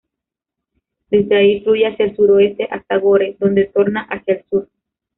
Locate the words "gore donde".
2.97-3.65